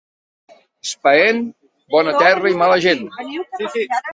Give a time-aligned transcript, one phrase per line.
[0.87, 1.37] Espaén,
[1.97, 3.07] bona terra i mala gent.